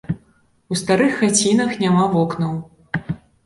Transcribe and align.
У 0.73 0.77
старых 0.81 1.21
хацінах 1.21 1.79
няма 1.87 2.03
вокнаў. 2.17 2.61